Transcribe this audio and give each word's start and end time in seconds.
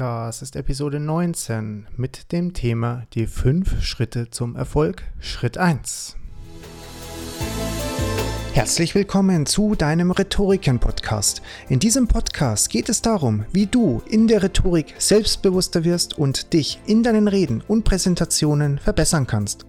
Das 0.00 0.40
ist 0.40 0.56
Episode 0.56 0.98
19 0.98 1.86
mit 1.98 2.32
dem 2.32 2.54
Thema 2.54 3.02
Die 3.12 3.26
fünf 3.26 3.82
Schritte 3.82 4.30
zum 4.30 4.56
Erfolg, 4.56 5.02
Schritt 5.18 5.58
1. 5.58 6.16
Herzlich 8.54 8.94
willkommen 8.94 9.44
zu 9.44 9.74
deinem 9.74 10.10
Rhetoriken-Podcast. 10.10 11.42
In 11.68 11.80
diesem 11.80 12.08
Podcast 12.08 12.70
geht 12.70 12.88
es 12.88 13.02
darum, 13.02 13.44
wie 13.52 13.66
du 13.66 14.00
in 14.08 14.26
der 14.26 14.42
Rhetorik 14.42 14.94
selbstbewusster 14.96 15.84
wirst 15.84 16.16
und 16.16 16.54
dich 16.54 16.80
in 16.86 17.02
deinen 17.02 17.28
Reden 17.28 17.62
und 17.68 17.84
Präsentationen 17.84 18.78
verbessern 18.78 19.26
kannst. 19.26 19.66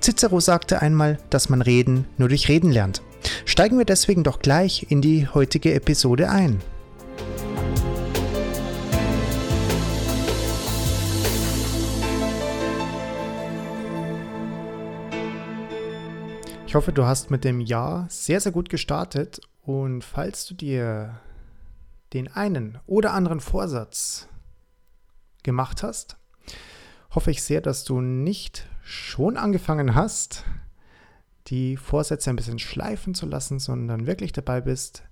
Cicero 0.00 0.40
sagte 0.40 0.80
einmal, 0.80 1.18
dass 1.28 1.50
man 1.50 1.60
Reden 1.60 2.06
nur 2.16 2.30
durch 2.30 2.48
Reden 2.48 2.72
lernt. 2.72 3.02
Steigen 3.44 3.76
wir 3.76 3.84
deswegen 3.84 4.24
doch 4.24 4.38
gleich 4.38 4.86
in 4.88 5.02
die 5.02 5.28
heutige 5.28 5.74
Episode 5.74 6.30
ein. 6.30 6.62
Ich 16.74 16.76
hoffe, 16.76 16.92
du 16.92 17.04
hast 17.04 17.30
mit 17.30 17.44
dem 17.44 17.60
Jahr 17.60 18.08
sehr, 18.10 18.40
sehr 18.40 18.50
gut 18.50 18.68
gestartet 18.68 19.40
und 19.62 20.02
falls 20.02 20.44
du 20.44 20.54
dir 20.54 21.20
den 22.12 22.26
einen 22.26 22.80
oder 22.86 23.12
anderen 23.12 23.38
Vorsatz 23.38 24.26
gemacht 25.44 25.84
hast, 25.84 26.16
hoffe 27.14 27.30
ich 27.30 27.44
sehr, 27.44 27.60
dass 27.60 27.84
du 27.84 28.00
nicht 28.00 28.68
schon 28.82 29.36
angefangen 29.36 29.94
hast, 29.94 30.42
die 31.46 31.76
Vorsätze 31.76 32.30
ein 32.30 32.34
bisschen 32.34 32.58
schleifen 32.58 33.14
zu 33.14 33.26
lassen, 33.26 33.60
sondern 33.60 34.08
wirklich 34.08 34.32
dabei 34.32 34.60
bist, 34.60 35.04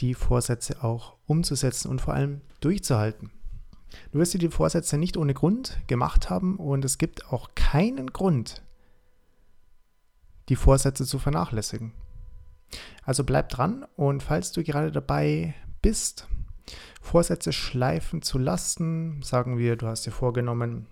die 0.00 0.14
Vorsätze 0.14 0.82
auch 0.82 1.18
umzusetzen 1.26 1.90
und 1.90 2.00
vor 2.00 2.14
allem 2.14 2.40
durchzuhalten. 2.60 3.30
Du 4.12 4.18
wirst 4.18 4.32
dir 4.32 4.38
die 4.38 4.48
Vorsätze 4.48 4.96
nicht 4.96 5.18
ohne 5.18 5.34
Grund 5.34 5.76
gemacht 5.88 6.30
haben 6.30 6.56
und 6.56 6.86
es 6.86 6.96
gibt 6.96 7.26
auch 7.26 7.50
keinen 7.54 8.14
Grund, 8.14 8.62
die 10.50 10.56
Vorsätze 10.56 11.06
zu 11.06 11.18
vernachlässigen. 11.18 11.92
Also 13.04 13.24
bleib 13.24 13.48
dran 13.48 13.86
und 13.96 14.22
falls 14.22 14.52
du 14.52 14.62
gerade 14.62 14.92
dabei 14.92 15.54
bist, 15.80 16.28
Vorsätze 17.00 17.52
schleifen 17.52 18.20
zu 18.20 18.38
lassen, 18.38 19.22
sagen 19.22 19.58
wir, 19.58 19.76
du 19.76 19.86
hast 19.86 20.04
dir 20.06 20.10
vorgenommen, 20.10 20.86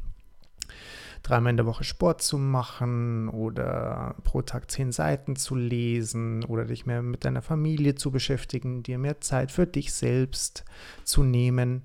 dreimal 1.22 1.50
in 1.50 1.56
der 1.56 1.66
Woche 1.66 1.84
Sport 1.84 2.22
zu 2.22 2.38
machen 2.38 3.28
oder 3.28 4.14
pro 4.24 4.42
Tag 4.42 4.70
zehn 4.70 4.92
Seiten 4.92 5.36
zu 5.36 5.54
lesen 5.54 6.44
oder 6.44 6.64
dich 6.64 6.86
mehr 6.86 7.02
mit 7.02 7.24
deiner 7.24 7.42
Familie 7.42 7.96
zu 7.96 8.10
beschäftigen, 8.10 8.82
dir 8.82 8.98
mehr 8.98 9.20
Zeit 9.20 9.52
für 9.52 9.66
dich 9.66 9.92
selbst 9.92 10.64
zu 11.04 11.22
nehmen. 11.22 11.82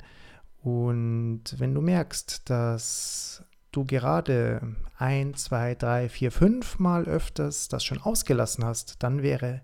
Und 0.62 1.44
wenn 1.58 1.74
du 1.74 1.82
merkst, 1.82 2.50
dass 2.50 3.44
du 3.76 3.86
gerade 3.86 4.76
ein, 4.98 5.34
zwei, 5.34 5.76
drei, 5.76 6.08
vier, 6.08 6.32
fünf 6.32 6.80
Mal 6.80 7.06
öfters 7.06 7.68
das 7.68 7.84
schon 7.84 8.02
ausgelassen 8.02 8.64
hast, 8.64 9.04
dann 9.04 9.22
wäre 9.22 9.62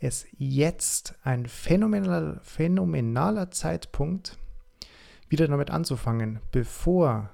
es 0.00 0.26
jetzt 0.38 1.14
ein 1.22 1.46
phänomenal, 1.46 2.40
phänomenaler 2.42 3.50
Zeitpunkt, 3.50 4.38
wieder 5.28 5.46
damit 5.46 5.70
anzufangen, 5.70 6.40
bevor 6.50 7.30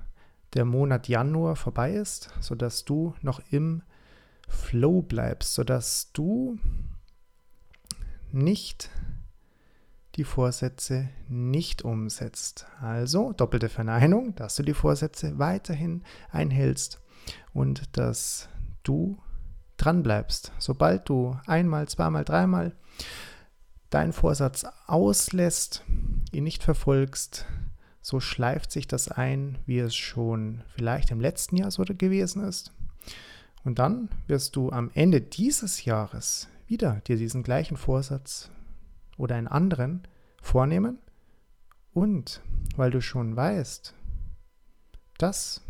der 0.55 0.65
Monat 0.65 1.09
Januar 1.09 1.57
vorbei 1.57 1.93
ist, 1.93 2.31
sodass 2.41 2.85
du 2.85 3.15
noch 3.23 3.41
im 3.51 3.83
Flow 4.49 5.03
bleibst, 5.03 5.55
sodass 5.55 6.13
du 6.13 6.59
nicht 8.33 8.91
die 10.17 10.25
Vorsätze 10.25 11.09
nicht 11.29 11.83
umsetzt. 11.83 12.67
Also 12.81 13.33
doppelte 13.33 13.69
Verneinung, 13.69 14.35
dass 14.35 14.57
du 14.57 14.63
die 14.63 14.75
Vorsätze 14.75 15.39
weiterhin 15.39 16.03
einhältst 16.31 17.01
und 17.53 17.97
dass 17.97 18.49
du 18.83 19.19
dran 19.77 20.03
bleibst. 20.03 20.53
Sobald 20.59 21.09
du 21.09 21.37
einmal, 21.47 21.89
zweimal, 21.89 22.25
dreimal 22.25 22.75
deinen 23.91 24.13
Vorsatz 24.13 24.65
auslässt, 24.87 25.85
ihn 26.33 26.45
nicht 26.45 26.63
verfolgst, 26.63 27.47
so 28.01 28.21
schleift 28.21 28.71
sich 28.71 28.87
das 28.87 29.09
ein, 29.09 29.59
wie 29.67 29.79
es 29.79 29.95
schon 29.95 30.63
vielleicht 30.75 31.11
im 31.11 31.21
letzten 31.21 31.57
Jahr 31.57 31.71
so 31.71 31.85
gewesen 31.85 32.45
ist. 32.45 32.73
Und 33.65 33.79
dann 33.81 34.09
wirst 34.29 34.55
du 34.57 34.71
am 34.71 34.91
Ende 34.95 35.21
dieses 35.21 35.85
Jahres 35.85 36.49
wieder 36.69 37.03
dir 37.07 37.17
diesen 37.17 37.43
gleichen 37.43 37.77
Vorsatz 37.77 38.51
oder 39.17 39.37
einen 39.37 39.49
anderen 39.49 40.07
vornehmen 40.43 40.99
und 41.93 42.43
weil 42.77 42.91
du 42.91 43.01
schon 43.01 43.37
weißt, 43.37 43.95
dass 45.19 45.63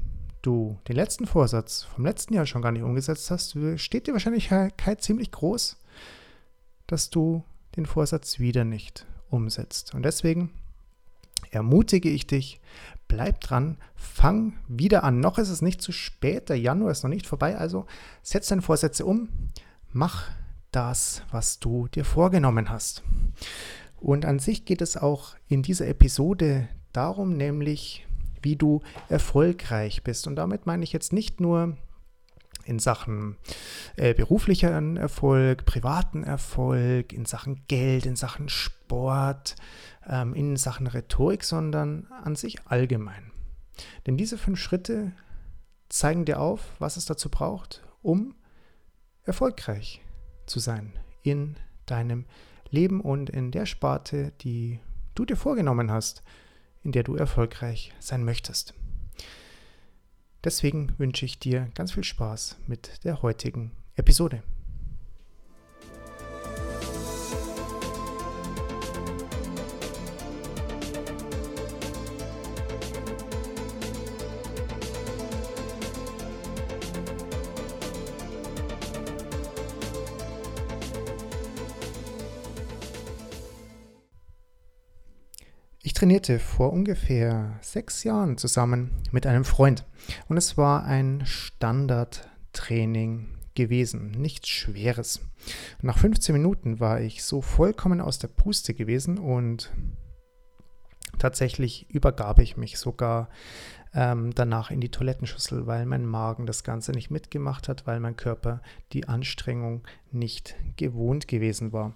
du 0.42 0.78
den 0.88 0.96
letzten 0.96 1.26
Vorsatz 1.26 1.84
vom 1.84 2.04
letzten 2.04 2.34
Jahr 2.34 2.46
schon 2.46 2.62
gar 2.62 2.72
nicht 2.72 2.82
umgesetzt 2.82 3.30
hast, 3.30 3.56
steht 3.76 4.06
die 4.06 4.12
Wahrscheinlichkeit 4.12 5.02
ziemlich 5.02 5.32
groß, 5.32 5.76
dass 6.86 7.10
du 7.10 7.44
den 7.76 7.86
Vorsatz 7.86 8.38
wieder 8.38 8.64
nicht 8.64 9.06
umsetzt. 9.28 9.94
Und 9.94 10.04
deswegen 10.04 10.50
ermutige 11.50 12.08
ich 12.08 12.26
dich, 12.26 12.60
bleib 13.08 13.40
dran, 13.40 13.78
fang 13.94 14.54
wieder 14.68 15.04
an. 15.04 15.20
Noch 15.20 15.38
ist 15.38 15.48
es 15.48 15.62
nicht 15.62 15.82
zu 15.82 15.92
spät, 15.92 16.48
der 16.48 16.58
Januar 16.58 16.92
ist 16.92 17.02
noch 17.02 17.10
nicht 17.10 17.26
vorbei, 17.26 17.56
also 17.56 17.86
setz 18.22 18.48
deine 18.48 18.62
Vorsätze 18.62 19.04
um, 19.04 19.28
mach 19.92 20.30
das, 20.71 21.22
was 21.31 21.59
du 21.59 21.88
dir 21.88 22.04
vorgenommen 22.04 22.69
hast. 22.69 23.03
Und 23.97 24.25
an 24.25 24.38
sich 24.38 24.65
geht 24.65 24.82
es 24.82 24.97
auch 24.97 25.37
in 25.49 25.62
dieser 25.62 25.88
Episode 25.88 26.69
darum, 26.93 27.37
nämlich 27.37 28.06
wie 28.43 28.56
du 28.56 28.82
erfolgreich 29.09 30.04
bist. 30.04 30.27
Und 30.27 30.37
damit 30.37 30.66
meine 30.66 30.84
ich 30.84 30.93
jetzt 30.93 31.12
nicht 31.12 31.41
nur 31.41 31.77
in 32.65 32.78
Sachen 32.78 33.37
äh, 33.97 34.12
beruflichen 34.12 34.97
Erfolg, 34.97 35.65
privaten 35.65 36.25
Erfolg, 36.25 37.12
in 37.12 37.25
Sachen 37.25 37.65
Geld, 37.69 38.06
in 38.06 38.16
Sachen 38.16 38.48
Sport, 38.48 39.56
ähm, 40.06 40.34
in 40.34 40.56
Sachen 40.56 40.87
Rhetorik, 40.87 41.44
sondern 41.44 42.06
an 42.25 42.37
sich 42.37 42.59
allgemein. 42.66 43.31
Denn 44.06 44.16
diese 44.16 44.38
fünf 44.38 44.59
Schritte 44.59 45.12
zeigen 45.88 46.25
dir 46.25 46.41
auf, 46.41 46.72
was 46.78 46.97
es 46.97 47.06
dazu 47.06 47.31
braucht, 47.31 47.83
um 48.03 48.34
erfolgreich 49.22 50.00
zu 50.46 50.58
sein 50.58 50.92
in 51.22 51.56
deinem 51.86 52.24
Leben 52.70 53.00
und 53.00 53.30
in 53.30 53.50
der 53.50 53.66
Sparte, 53.66 54.32
die 54.40 54.80
du 55.14 55.24
dir 55.24 55.36
vorgenommen 55.36 55.90
hast, 55.90 56.22
in 56.82 56.92
der 56.92 57.02
du 57.02 57.16
erfolgreich 57.16 57.92
sein 57.98 58.24
möchtest. 58.24 58.74
Deswegen 60.44 60.94
wünsche 60.98 61.24
ich 61.24 61.38
dir 61.38 61.68
ganz 61.74 61.92
viel 61.92 62.04
Spaß 62.04 62.56
mit 62.66 63.04
der 63.04 63.22
heutigen 63.22 63.72
Episode. 63.96 64.42
Trainierte 85.96 86.38
vor 86.38 86.74
ungefähr 86.74 87.58
sechs 87.62 88.04
Jahren 88.04 88.36
zusammen 88.36 88.90
mit 89.12 89.26
einem 89.26 89.46
Freund 89.46 89.86
und 90.28 90.36
es 90.36 90.58
war 90.58 90.84
ein 90.84 91.22
Standardtraining 91.24 93.28
gewesen, 93.54 94.10
nichts 94.10 94.50
Schweres. 94.50 95.22
nach 95.80 95.96
15 95.96 96.34
Minuten 96.34 96.80
war 96.80 97.00
ich 97.00 97.24
so 97.24 97.40
vollkommen 97.40 98.02
aus 98.02 98.18
der 98.18 98.28
Puste 98.28 98.74
gewesen 98.74 99.16
und 99.16 99.72
tatsächlich 101.18 101.88
übergab 101.88 102.40
ich 102.40 102.58
mich 102.58 102.78
sogar 102.78 103.30
ähm, 103.94 104.34
danach 104.34 104.71
in 104.71 104.82
die 104.82 104.91
Toilettenschüssel, 104.91 105.66
weil 105.66 105.86
mein 105.86 106.04
Magen 106.04 106.44
das 106.44 106.62
Ganze 106.62 106.92
nicht 106.92 107.10
mitgemacht 107.10 107.71
hat, 107.71 107.86
weil 107.86 108.00
mein 108.00 108.16
Körper 108.16 108.60
die 108.92 109.09
Anstrengung 109.09 109.82
nicht 110.12 110.56
gewohnt 110.76 111.26
gewesen 111.26 111.72
war. 111.72 111.94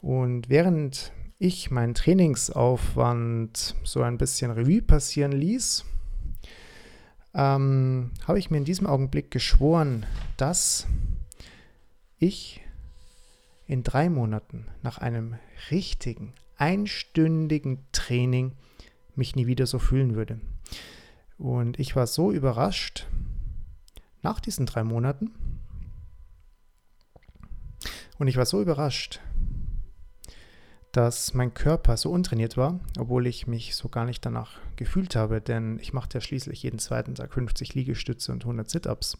Und 0.00 0.48
während 0.48 1.12
ich 1.44 1.70
meinen 1.70 1.92
Trainingsaufwand 1.92 3.74
so 3.84 4.00
ein 4.00 4.16
bisschen 4.16 4.50
Revue 4.50 4.80
passieren 4.80 5.32
ließ, 5.32 5.84
ähm, 7.34 8.12
habe 8.26 8.38
ich 8.38 8.50
mir 8.50 8.56
in 8.56 8.64
diesem 8.64 8.86
Augenblick 8.86 9.30
geschworen, 9.30 10.06
dass 10.38 10.86
ich 12.18 12.62
in 13.66 13.82
drei 13.82 14.08
Monaten 14.08 14.68
nach 14.82 14.96
einem 14.96 15.36
richtigen, 15.70 16.32
einstündigen 16.56 17.84
Training 17.92 18.52
mich 19.14 19.36
nie 19.36 19.46
wieder 19.46 19.66
so 19.66 19.78
fühlen 19.78 20.14
würde. 20.14 20.40
Und 21.36 21.78
ich 21.78 21.94
war 21.94 22.06
so 22.06 22.32
überrascht 22.32 23.06
nach 24.22 24.40
diesen 24.40 24.64
drei 24.64 24.82
Monaten. 24.82 25.30
Und 28.18 28.28
ich 28.28 28.38
war 28.38 28.46
so 28.46 28.62
überrascht, 28.62 29.20
dass 30.94 31.34
mein 31.34 31.54
Körper 31.54 31.96
so 31.96 32.10
untrainiert 32.12 32.56
war, 32.56 32.78
obwohl 32.98 33.26
ich 33.26 33.48
mich 33.48 33.74
so 33.74 33.88
gar 33.88 34.04
nicht 34.04 34.24
danach 34.24 34.60
gefühlt 34.76 35.16
habe, 35.16 35.40
denn 35.40 35.80
ich 35.80 35.92
machte 35.92 36.18
ja 36.18 36.20
schließlich 36.20 36.62
jeden 36.62 36.78
zweiten 36.78 37.16
Tag 37.16 37.34
50 37.34 37.74
Liegestütze 37.74 38.30
und 38.30 38.44
100 38.44 38.70
Sit-ups. 38.70 39.18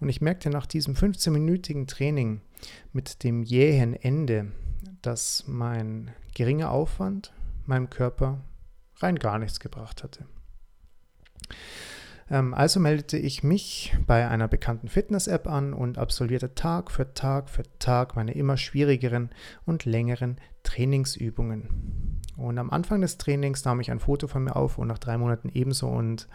Und 0.00 0.08
ich 0.08 0.22
merkte 0.22 0.48
nach 0.48 0.64
diesem 0.64 0.94
15-minütigen 0.94 1.86
Training 1.86 2.40
mit 2.94 3.22
dem 3.22 3.42
jähen 3.42 3.92
Ende, 3.92 4.52
dass 5.02 5.44
mein 5.46 6.10
geringer 6.34 6.70
Aufwand 6.70 7.34
meinem 7.66 7.90
Körper 7.90 8.40
rein 9.00 9.16
gar 9.16 9.38
nichts 9.38 9.60
gebracht 9.60 10.02
hatte. 10.02 10.24
Ähm, 12.30 12.54
also 12.54 12.80
meldete 12.80 13.18
ich 13.18 13.42
mich 13.42 13.96
bei 14.06 14.28
einer 14.28 14.48
bekannten 14.48 14.88
Fitness-App 14.88 15.46
an 15.46 15.72
und 15.72 15.98
absolvierte 15.98 16.54
Tag 16.54 16.90
für 16.90 17.12
Tag 17.14 17.48
für 17.48 17.64
Tag 17.78 18.16
meine 18.16 18.32
immer 18.32 18.56
schwierigeren 18.56 19.30
und 19.66 19.84
längeren 19.84 20.38
Trainingsübungen. 20.62 22.20
Und 22.36 22.58
am 22.58 22.70
Anfang 22.70 23.00
des 23.00 23.18
Trainings 23.18 23.64
nahm 23.64 23.80
ich 23.80 23.90
ein 23.90 24.00
Foto 24.00 24.26
von 24.26 24.44
mir 24.44 24.56
auf 24.56 24.78
und 24.78 24.88
nach 24.88 24.98
drei 24.98 25.18
Monaten 25.18 25.50
ebenso. 25.52 25.88
Und 25.88 26.28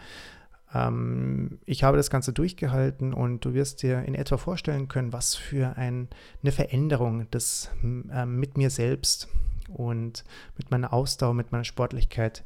ähm, 0.72 1.58
ich 1.66 1.82
habe 1.82 1.96
das 1.96 2.10
Ganze 2.10 2.32
durchgehalten 2.32 3.12
und 3.12 3.44
du 3.44 3.54
wirst 3.54 3.82
dir 3.82 4.02
in 4.04 4.14
etwa 4.14 4.36
vorstellen 4.36 4.88
können, 4.88 5.12
was 5.12 5.34
für 5.34 5.76
ein, 5.76 6.08
eine 6.42 6.52
Veränderung 6.52 7.26
das 7.30 7.70
äh, 7.82 8.24
mit 8.24 8.56
mir 8.56 8.70
selbst 8.70 9.28
und 9.68 10.24
mit 10.56 10.70
meiner 10.70 10.92
Ausdauer, 10.92 11.34
mit 11.34 11.52
meiner 11.52 11.64
Sportlichkeit 11.64 12.44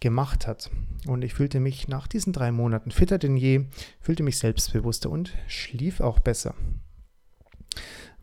gemacht 0.00 0.46
hat. 0.46 0.70
Und 1.06 1.22
ich 1.22 1.34
fühlte 1.34 1.60
mich 1.60 1.88
nach 1.88 2.06
diesen 2.06 2.32
drei 2.32 2.50
Monaten 2.52 2.90
fitter 2.90 3.18
denn 3.18 3.36
je, 3.36 3.66
fühlte 4.00 4.22
mich 4.22 4.38
selbstbewusster 4.38 5.10
und 5.10 5.32
schlief 5.46 6.00
auch 6.00 6.18
besser. 6.18 6.54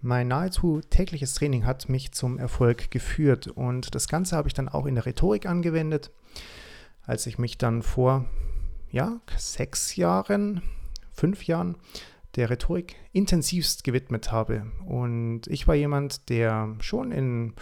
Mein 0.01 0.27
nahezu 0.27 0.81
tägliches 0.81 1.33
Training 1.33 1.65
hat 1.65 1.89
mich 1.89 2.11
zum 2.11 2.37
Erfolg 2.37 2.91
geführt 2.91 3.47
und 3.47 3.95
das 3.95 4.07
Ganze 4.07 4.35
habe 4.35 4.47
ich 4.47 4.53
dann 4.53 4.69
auch 4.69 4.85
in 4.85 4.95
der 4.95 5.05
Rhetorik 5.05 5.47
angewendet, 5.47 6.11
als 7.03 7.25
ich 7.25 7.39
mich 7.39 7.57
dann 7.57 7.81
vor 7.81 8.25
ja, 8.91 9.19
sechs 9.37 9.95
Jahren, 9.95 10.61
fünf 11.11 11.47
Jahren 11.47 11.77
der 12.37 12.49
Rhetorik 12.49 12.95
intensivst 13.11 13.83
gewidmet 13.83 14.31
habe. 14.31 14.67
Und 14.85 15.41
ich 15.47 15.67
war 15.67 15.75
jemand, 15.75 16.29
der 16.29 16.75
schon 16.79 17.11
in 17.11 17.53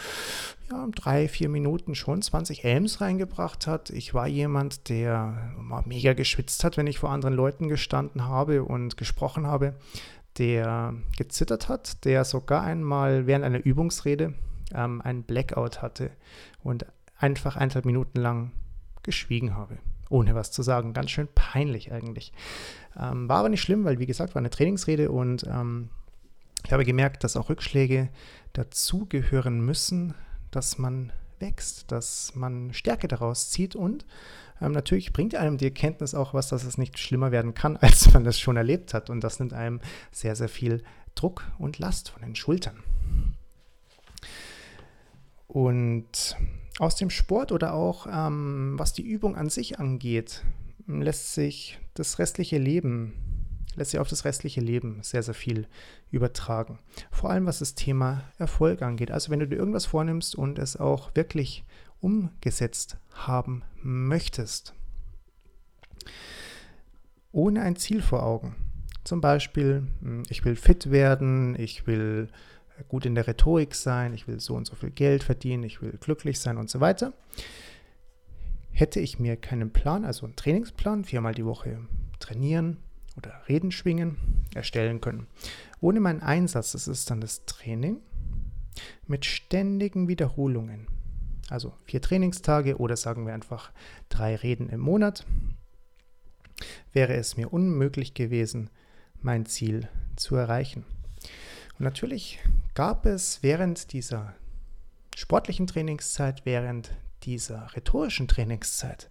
ja, 0.70 0.88
drei, 0.94 1.28
vier 1.28 1.50
Minuten 1.50 1.96
schon 1.96 2.22
20 2.22 2.66
Elms 2.66 3.02
reingebracht 3.02 3.68
hat. 3.68 3.90
Ich 3.90 4.14
war 4.14 4.28
jemand, 4.28 4.90
der 4.90 5.54
mega 5.86 6.14
geschwitzt 6.14 6.64
hat, 6.64 6.78
wenn 6.78 6.88
ich 6.88 7.00
vor 7.00 7.10
anderen 7.10 7.36
Leuten 7.36 7.70
gestanden 7.70 8.26
habe 8.26 8.64
und 8.64 8.98
gesprochen 8.98 9.48
habe, 9.48 9.76
der 10.38 10.94
gezittert 11.18 11.70
hat, 11.70 12.04
der 12.04 12.26
sogar 12.26 12.62
einmal 12.62 13.26
während 13.26 13.46
einer 13.46 13.66
Übungsrede 13.66 14.34
ähm, 14.74 15.02
einen 15.02 15.24
Blackout 15.24 15.82
hatte 15.82 16.12
und 16.64 16.86
einfach 17.18 17.56
eineinhalb 17.56 17.86
Minuten 17.86 18.20
lang 18.20 18.52
geschwiegen 19.04 19.56
habe 19.56 19.78
ohne 20.10 20.36
was 20.36 20.52
zu 20.52 20.62
sagen. 20.62 20.94
Ganz 20.94 21.12
schön 21.12 21.28
peinlich 21.34 21.92
eigentlich. 21.92 22.34
Ähm, 23.00 23.28
war 23.30 23.40
aber 23.40 23.50
nicht 23.50 23.62
schlimm, 23.62 23.84
weil 23.86 24.00
wie 24.00 24.06
gesagt, 24.06 24.36
war 24.36 24.40
eine 24.40 24.50
Trainingsrede 24.50 25.12
und 25.12 25.44
ähm, 25.44 25.90
ich 26.66 26.74
habe 26.74 26.86
gemerkt, 26.86 27.24
dass 27.24 27.38
auch 27.38 27.50
Rückschläge 27.50 28.10
dazugehören 28.54 29.60
müssen, 29.62 30.16
dass 30.52 30.78
man 30.78 31.12
wächst, 31.40 31.92
dass 31.92 32.34
man 32.36 32.74
Stärke 32.74 33.08
daraus 33.08 33.52
zieht 33.52 33.76
und 33.76 34.06
ähm, 34.62 34.72
natürlich 34.72 35.12
bringt 35.14 35.36
einem 35.36 35.58
die 35.58 35.66
Erkenntnis 35.66 36.16
auch 36.16 36.34
was, 36.34 36.50
dass 36.50 36.64
es 36.64 36.78
nicht 36.78 36.98
schlimmer 36.98 37.32
werden 37.32 37.54
kann, 37.54 37.78
als 37.82 38.14
man 38.14 38.26
es 38.26 38.40
schon 38.40 38.58
erlebt 38.58 38.94
hat. 38.94 39.10
Und 39.10 39.22
das 39.22 39.40
nimmt 39.40 39.54
einem 39.54 39.82
sehr, 40.12 40.36
sehr 40.36 40.50
viel 40.50 40.84
Druck 41.14 41.44
und 41.58 41.80
Last 41.80 42.10
von 42.10 42.22
den 42.22 42.36
Schultern. 42.36 42.84
Und 45.48 46.36
aus 46.80 46.96
dem 46.96 47.10
Sport 47.10 47.52
oder 47.52 47.74
auch 47.74 48.08
ähm, 48.12 48.74
was 48.78 48.94
die 48.94 49.04
Übung 49.04 49.36
an 49.36 49.50
sich 49.50 49.80
angeht, 49.80 50.44
lässt 50.88 51.34
sich 51.34 51.80
das 51.94 52.20
restliche 52.20 52.58
Leben, 52.58 53.14
lässt 53.76 53.92
sich 53.92 54.00
auf 54.00 54.10
das 54.10 54.26
restliche 54.26 54.62
Leben 54.62 55.00
sehr, 55.02 55.24
sehr 55.24 55.34
viel 55.34 55.68
übertragen. 56.12 56.80
Vor 57.12 57.30
allem 57.30 57.46
was 57.46 57.60
das 57.60 57.76
Thema 57.76 58.24
Erfolg 58.38 58.82
angeht. 58.82 59.12
Also 59.12 59.32
wenn 59.32 59.40
du 59.40 59.48
dir 59.48 59.56
irgendwas 59.56 59.86
vornimmst 59.86 60.36
und 60.36 60.60
es 60.60 60.78
auch 60.78 61.16
wirklich 61.16 61.64
umgesetzt 62.02 62.98
haben 63.14 63.64
möchtest, 63.82 64.74
ohne 67.32 67.62
ein 67.62 67.76
Ziel 67.76 68.02
vor 68.02 68.24
Augen. 68.24 68.56
Zum 69.04 69.22
Beispiel, 69.22 69.88
hm, 70.02 70.24
ich 70.30 70.44
will 70.46 70.56
fit 70.56 70.92
werden, 70.92 71.56
ich 71.60 71.88
will 71.88 72.30
gut 72.88 73.06
in 73.06 73.16
der 73.16 73.28
Rhetorik 73.28 73.76
sein, 73.76 74.14
ich 74.14 74.28
will 74.28 74.40
so 74.40 74.56
und 74.56 74.68
so 74.68 74.76
viel 74.76 74.92
Geld 74.92 75.24
verdienen, 75.24 75.64
ich 75.64 75.82
will 75.82 75.98
glücklich 76.00 76.40
sein 76.40 76.58
und 76.58 76.70
so 76.70 76.80
weiter. 76.80 77.14
Hätte 78.72 79.00
ich 79.00 79.20
mir 79.20 79.38
keinen 79.38 79.72
Plan, 79.72 80.04
also 80.04 80.26
einen 80.26 80.36
Trainingsplan, 80.36 81.06
viermal 81.06 81.34
die 81.34 81.46
Woche 81.46 81.80
trainieren 82.20 82.78
oder 83.18 83.34
Reden 83.48 83.72
schwingen, 83.72 84.18
erstellen 84.54 85.00
können. 85.00 85.28
Ohne 85.80 86.00
meinen 86.00 86.22
Einsatz, 86.22 86.74
das 86.74 86.88
ist 86.88 87.10
dann 87.10 87.22
das 87.22 87.46
Training 87.46 88.02
mit 89.08 89.26
ständigen 89.26 90.08
Wiederholungen. 90.08 90.88
Also 91.50 91.74
vier 91.86 92.02
Trainingstage 92.02 92.78
oder 92.78 92.98
sagen 92.98 93.26
wir 93.26 93.34
einfach 93.34 93.72
drei 94.10 94.36
Reden 94.36 94.70
im 94.70 94.80
Monat, 94.80 95.26
wäre 96.92 97.14
es 97.14 97.38
mir 97.38 97.54
unmöglich 97.54 98.14
gewesen, 98.14 98.70
mein 99.22 99.46
Ziel 99.46 99.88
zu 100.16 100.36
erreichen. 100.36 100.86
Und 101.78 101.84
natürlich 101.84 102.40
gab 102.76 103.06
es 103.06 103.42
während 103.42 103.94
dieser 103.94 104.36
sportlichen 105.16 105.66
Trainingszeit, 105.66 106.46
während 106.46 106.92
dieser 107.24 107.74
rhetorischen 107.74 108.28
Trainingszeit 108.28 109.10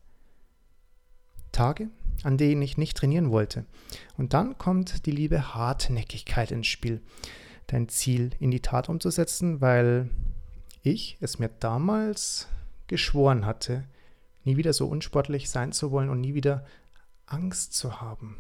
Tage, 1.50 1.88
an 2.25 2.37
denen 2.37 2.62
ich 2.62 2.76
nicht 2.76 2.96
trainieren 2.96 3.31
wollte. 3.31 3.64
Und 4.16 4.34
dann 4.34 4.58
kommt 4.58 5.06
die 5.06 5.12
liebe 5.12 5.55
Hartnäckigkeit 5.55 6.50
ins 6.50 6.66
Spiel, 6.66 7.00
dein 7.66 7.88
Ziel 7.88 8.32
in 8.38 8.50
die 8.50 8.61
Tat 8.61 8.88
umzusetzen, 8.88 9.61
weil 9.61 10.11
ich 10.82 11.16
es 11.20 11.38
mir 11.38 11.49
damals 11.49 12.49
geschworen 12.87 13.46
hatte, 13.46 13.84
nie 14.44 14.58
wieder 14.58 14.75
so 14.75 14.87
unsportlich 14.87 15.49
sein 15.49 15.72
zu 15.72 15.90
wollen 15.90 16.11
und 16.11 16.20
nie 16.20 16.34
wieder 16.34 16.66
Angst 17.25 17.72
zu 17.72 18.02
haben, 18.02 18.37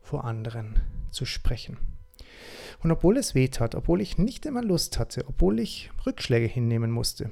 vor 0.00 0.24
anderen 0.24 0.80
zu 1.10 1.26
sprechen. 1.26 1.76
Und 2.80 2.90
obwohl 2.92 3.16
es 3.16 3.34
weh 3.34 3.48
tat, 3.48 3.74
obwohl 3.74 4.00
ich 4.00 4.18
nicht 4.18 4.46
immer 4.46 4.62
Lust 4.62 4.98
hatte, 4.98 5.24
obwohl 5.26 5.58
ich 5.58 5.90
Rückschläge 6.06 6.46
hinnehmen 6.46 6.90
musste, 6.90 7.30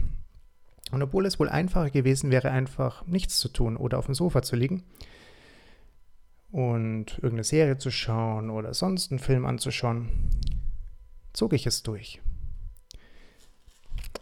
und 0.92 1.02
obwohl 1.02 1.26
es 1.26 1.40
wohl 1.40 1.48
einfacher 1.48 1.90
gewesen 1.90 2.30
wäre, 2.30 2.50
einfach 2.50 3.06
nichts 3.06 3.38
zu 3.38 3.48
tun 3.48 3.76
oder 3.76 3.98
auf 3.98 4.06
dem 4.06 4.14
Sofa 4.14 4.42
zu 4.42 4.54
liegen 4.54 4.84
und 6.52 7.14
irgendeine 7.16 7.44
Serie 7.44 7.78
zu 7.78 7.90
schauen 7.90 8.50
oder 8.50 8.72
sonst 8.72 9.10
einen 9.10 9.18
Film 9.18 9.46
anzuschauen, 9.46 10.08
zog 11.32 11.52
ich 11.52 11.66
es 11.66 11.82
durch. 11.82 12.20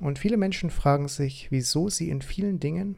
Und 0.01 0.19
viele 0.19 0.37
Menschen 0.37 0.71
fragen 0.71 1.09
sich, 1.09 1.51
wieso 1.51 1.89
sie 1.89 2.09
in 2.09 2.23
vielen 2.23 2.61
Dingen 2.61 2.97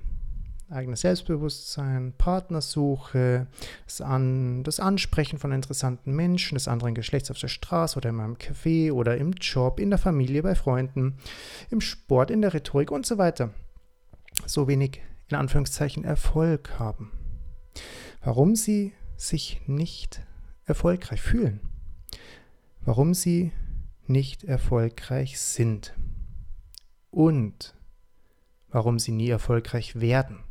eigenes 0.68 1.02
Selbstbewusstsein, 1.02 2.12
Partnersuche, 2.18 3.46
das, 3.86 4.00
An 4.00 4.64
das 4.64 4.80
Ansprechen 4.80 5.38
von 5.38 5.52
interessanten 5.52 6.14
Menschen 6.14 6.56
des 6.56 6.68
anderen 6.68 6.94
Geschlechts 6.94 7.30
auf 7.30 7.38
der 7.38 7.48
Straße 7.48 7.96
oder 7.96 8.10
in 8.10 8.16
meinem 8.16 8.34
Café 8.34 8.92
oder 8.92 9.16
im 9.16 9.32
Job, 9.32 9.78
in 9.78 9.90
der 9.90 9.98
Familie, 9.98 10.42
bei 10.42 10.54
Freunden, 10.54 11.18
im 11.70 11.80
Sport, 11.80 12.30
in 12.30 12.42
der 12.42 12.52
Rhetorik 12.52 12.90
und 12.90 13.06
so 13.06 13.18
weiter 13.18 13.50
so 14.44 14.68
wenig 14.68 15.00
in 15.28 15.36
Anführungszeichen 15.36 16.04
Erfolg 16.04 16.78
haben. 16.78 17.12
Warum 18.22 18.54
sie 18.54 18.92
sich 19.16 19.60
nicht 19.66 20.22
erfolgreich 20.64 21.22
fühlen. 21.22 21.60
Warum 22.80 23.14
sie 23.14 23.52
nicht 24.06 24.44
erfolgreich 24.44 25.40
sind. 25.40 25.94
Und 27.10 27.74
warum 28.68 28.98
sie 28.98 29.12
nie 29.12 29.30
erfolgreich 29.30 30.00
werden. 30.00 30.45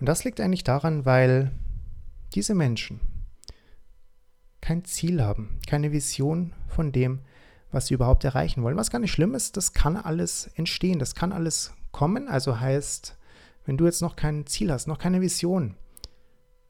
Und 0.00 0.06
das 0.06 0.24
liegt 0.24 0.40
eigentlich 0.40 0.64
daran, 0.64 1.04
weil 1.04 1.52
diese 2.34 2.54
Menschen 2.54 3.00
kein 4.60 4.84
Ziel 4.84 5.22
haben, 5.22 5.58
keine 5.66 5.92
Vision 5.92 6.52
von 6.68 6.92
dem, 6.92 7.20
was 7.70 7.86
sie 7.86 7.94
überhaupt 7.94 8.24
erreichen 8.24 8.62
wollen. 8.62 8.76
Was 8.76 8.90
gar 8.90 8.98
nicht 8.98 9.12
schlimm 9.12 9.34
ist, 9.34 9.56
das 9.56 9.72
kann 9.72 9.96
alles 9.96 10.48
entstehen, 10.54 10.98
das 10.98 11.14
kann 11.14 11.32
alles 11.32 11.74
kommen. 11.92 12.28
Also 12.28 12.60
heißt, 12.60 13.16
wenn 13.64 13.76
du 13.76 13.86
jetzt 13.86 14.02
noch 14.02 14.16
kein 14.16 14.46
Ziel 14.46 14.70
hast, 14.72 14.86
noch 14.86 14.98
keine 14.98 15.20
Vision, 15.20 15.76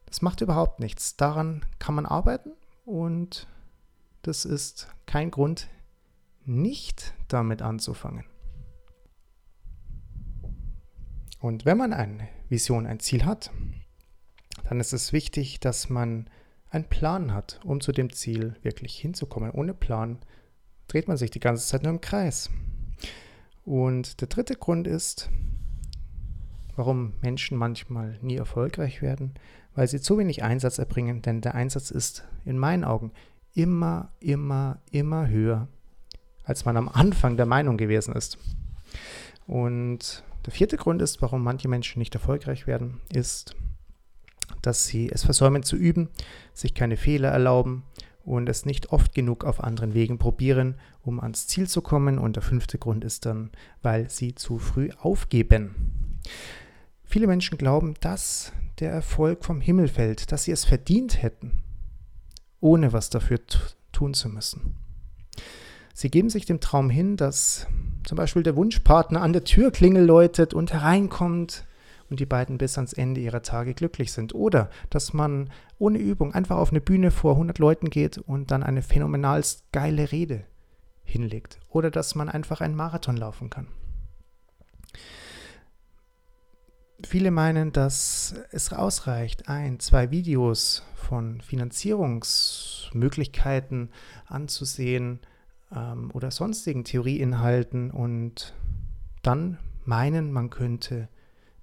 das 0.07 0.23
macht 0.23 0.41
überhaupt 0.41 0.81
nichts. 0.81 1.17
Daran 1.17 1.65
kann 1.79 1.95
man 1.95 2.07
arbeiten 2.07 2.53
und 2.85 3.47
das 4.23 4.45
ist 4.45 4.89
kein 5.07 5.31
Grund, 5.31 5.69
nicht 6.45 7.15
damit 7.29 7.63
anzufangen. 7.63 8.25
Und 11.41 11.65
wenn 11.67 11.79
man 11.79 11.93
eine 11.93 12.29
Vision, 12.49 12.87
ein 12.87 13.01
Ziel 13.01 13.25
hat, 13.25 13.51
dann 14.69 14.81
ist 14.81 14.93
es 14.93 15.13
wichtig, 15.13 15.61
dass 15.61 15.89
man 15.89 16.29
einen 16.71 16.89
Plan 16.89 17.33
hat, 17.33 17.61
um 17.65 17.81
zu 17.81 17.93
dem 17.93 18.13
Ziel 18.13 18.57
wirklich 18.63 18.97
hinzukommen. 18.97 19.51
Ohne 19.51 19.75
Plan 19.75 20.19
dreht 20.87 21.09
man 21.09 21.17
sich 21.17 21.31
die 21.31 21.41
ganze 21.41 21.67
Zeit 21.67 21.83
nur 21.83 21.93
im 21.93 22.01
Kreis. 22.01 22.51
Und 23.65 24.21
der 24.21 24.29
dritte 24.29 24.55
Grund 24.55 24.87
ist, 24.87 25.31
warum 26.77 27.15
Menschen 27.21 27.59
manchmal 27.59 28.19
nie 28.23 28.37
erfolgreich 28.37 29.03
werden, 29.03 29.35
weil 29.75 29.89
sie 29.89 30.01
zu 30.01 30.19
wenig 30.19 30.43
Einsatz 30.43 30.79
erbringen, 30.79 31.23
denn 31.23 31.41
der 31.41 31.55
Einsatz 31.55 31.91
ist 31.91 32.27
in 32.45 32.59
meinen 32.59 32.85
Augen 32.85 33.13
immer, 33.55 34.13
immer, 34.21 34.81
immer 34.91 35.29
höher, 35.29 35.69
als 36.45 36.65
man 36.65 36.77
am 36.77 36.89
Anfang 36.89 37.37
der 37.37 37.47
Meinung 37.47 37.77
gewesen 37.77 38.15
ist. 38.15 38.39
Und 39.47 40.25
der 40.49 40.55
vierte 40.55 40.79
Grund 40.79 41.03
ist, 41.03 41.21
warum 41.21 41.43
manche 41.43 41.69
Menschen 41.69 41.99
nicht 41.99 42.15
erfolgreich 42.15 42.67
werden, 42.67 43.03
ist, 43.13 43.55
dass 44.63 44.87
sie 44.87 45.11
es 45.11 45.23
versäumen 45.23 45.63
zu 45.63 45.77
üben, 45.77 46.09
sich 46.55 46.73
keine 46.73 46.97
Fehler 46.97 47.29
erlauben 47.29 47.83
und 48.25 48.49
es 48.49 48.65
nicht 48.65 48.91
oft 48.91 49.15
genug 49.15 49.45
auf 49.45 49.63
anderen 49.63 49.93
Wegen 49.93 50.17
probieren, 50.17 50.77
um 51.03 51.21
ans 51.21 51.49
Ziel 51.49 51.69
zu 51.69 51.83
kommen. 51.83 52.19
Und 52.19 52.37
der 52.37 52.43
fünfte 52.43 52.79
Grund 52.79 53.05
ist 53.05 53.27
dann, 53.27 53.51
weil 53.83 54.09
sie 54.09 54.35
zu 54.35 54.59
früh 54.59 54.89
aufgeben. 54.99 56.19
Viele 57.05 57.27
Menschen 57.27 57.59
glauben, 57.59 57.93
dass 58.01 58.55
der 58.79 58.91
Erfolg 58.91 59.45
vom 59.45 59.61
Himmel 59.61 59.89
fällt, 59.89 60.33
dass 60.33 60.45
sie 60.45 60.53
es 60.53 60.65
verdient 60.65 61.23
hätten, 61.23 61.63
ohne 62.61 62.95
was 62.95 63.11
dafür 63.11 63.41
tun 63.93 64.15
zu 64.15 64.31
müssen. 64.31 64.77
Sie 65.93 66.11
geben 66.11 66.31
sich 66.31 66.47
dem 66.47 66.61
Traum 66.61 66.89
hin, 66.89 67.19
dass 67.19 67.67
zum 68.09 68.17
Beispiel 68.17 68.43
der 68.43 68.57
Wunschpartner 68.57 69.21
an 69.21 69.35
der 69.35 69.45
Türklingel 69.45 70.03
läutet 70.03 70.55
und 70.55 70.73
hereinkommt 70.73 71.67
und 72.09 72.21
die 72.21 72.25
beiden 72.25 72.57
bis 72.57 72.79
ans 72.79 72.95
Ende 72.95 73.21
ihrer 73.21 73.43
Tage 73.43 73.75
glücklich 73.75 74.15
sind. 74.15 74.35
Oder 74.35 74.71
dass 74.89 75.13
man 75.13 75.51
ohne 75.79 75.99
Übung 75.99 76.33
einfach 76.33 76.57
auf 76.57 76.71
eine 76.71 76.81
Bühne 76.81 77.11
vor 77.11 77.33
100 77.33 77.59
Leuten 77.59 77.91
geht 77.91 78.17
und 78.17 78.51
dann 78.51 78.63
eine 78.63 78.81
phänomenal 78.81 79.45
geile 79.73 80.11
Rede 80.11 80.45
hinlegt. 81.05 81.61
Oder 81.69 81.91
dass 81.91 82.15
man 82.15 82.31
einfach 82.31 82.63
einen 82.63 82.77
Marathon 82.77 83.19
laufen 83.19 83.51
kann. 83.51 83.67
Viele 87.07 87.31
meinen, 87.31 87.73
dass 87.73 88.37
es 88.53 88.73
ausreicht, 88.73 89.51
ein, 89.51 89.81
zwei 89.81 90.11
Videos 90.11 90.83
von 90.95 91.43
Finanzierungsmöglichkeiten 91.43 93.91
anzusehen 94.25 95.21
ähm, 95.75 96.11
oder 96.13 96.31
sonstigen 96.31 96.85
Theorieinhalten 96.85 97.91
und 97.91 98.55
dann 99.23 99.59
meinen, 99.85 100.33
man 100.33 100.51
könnte 100.51 101.09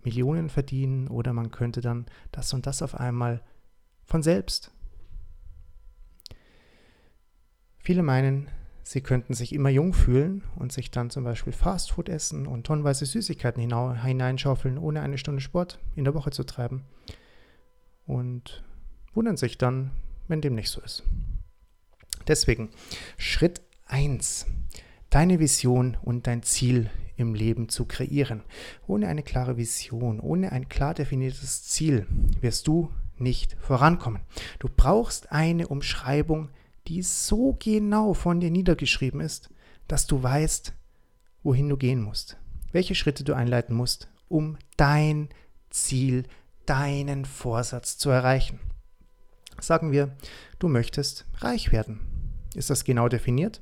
Millionen 0.03 0.50
verdienen 0.50 1.07
oder 1.07 1.33
man 1.33 1.51
könnte 1.51 1.81
dann 1.81 2.05
das 2.31 2.53
und 2.53 2.67
das 2.67 2.81
auf 2.81 2.95
einmal 2.95 3.41
von 4.03 4.21
selbst. 4.21 4.71
Viele 7.79 8.03
meinen, 8.03 8.50
sie 8.83 9.01
könnten 9.01 9.33
sich 9.33 9.53
immer 9.53 9.69
jung 9.69 9.93
fühlen 9.93 10.43
und 10.55 10.71
sich 10.71 10.91
dann 10.91 11.09
zum 11.09 11.24
Beispiel 11.24 11.53
Fastfood 11.53 12.09
essen 12.09 12.47
und 12.47 12.65
tonnenweise 12.65 13.05
Süßigkeiten 13.05 13.62
hineinschaufeln, 13.62 14.77
ohne 14.77 15.01
eine 15.01 15.17
Stunde 15.17 15.41
Sport 15.41 15.79
in 15.95 16.03
der 16.03 16.13
Woche 16.13 16.31
zu 16.31 16.43
treiben. 16.43 16.83
Und 18.05 18.63
wundern 19.13 19.38
sich 19.38 19.57
dann, 19.57 19.91
wenn 20.27 20.41
dem 20.41 20.55
nicht 20.55 20.69
so 20.69 20.81
ist. 20.81 21.03
Deswegen 22.27 22.69
Schritt 23.17 23.62
1. 23.87 24.47
Deine 25.09 25.39
Vision 25.39 25.97
und 26.01 26.27
dein 26.27 26.43
Ziel 26.43 26.89
im 27.17 27.33
Leben 27.33 27.69
zu 27.69 27.85
kreieren. 27.85 28.43
Ohne 28.87 29.07
eine 29.07 29.23
klare 29.23 29.57
Vision, 29.57 30.19
ohne 30.19 30.51
ein 30.51 30.67
klar 30.69 30.93
definiertes 30.93 31.63
Ziel 31.63 32.07
wirst 32.41 32.67
du 32.67 32.91
nicht 33.17 33.55
vorankommen. 33.59 34.21
Du 34.59 34.67
brauchst 34.75 35.31
eine 35.31 35.67
Umschreibung, 35.67 36.49
die 36.87 37.01
so 37.01 37.55
genau 37.59 38.13
von 38.13 38.39
dir 38.39 38.51
niedergeschrieben 38.51 39.21
ist, 39.21 39.49
dass 39.87 40.07
du 40.07 40.21
weißt, 40.21 40.73
wohin 41.43 41.69
du 41.69 41.77
gehen 41.77 42.01
musst, 42.01 42.37
welche 42.71 42.95
Schritte 42.95 43.23
du 43.23 43.33
einleiten 43.33 43.75
musst, 43.75 44.09
um 44.27 44.57
dein 44.77 45.29
Ziel, 45.69 46.23
deinen 46.65 47.25
Vorsatz 47.25 47.97
zu 47.97 48.09
erreichen. 48.09 48.59
Sagen 49.61 49.91
wir, 49.91 50.15
du 50.59 50.67
möchtest 50.67 51.25
reich 51.37 51.71
werden. 51.71 51.99
Ist 52.55 52.69
das 52.69 52.83
genau 52.83 53.07
definiert? 53.07 53.61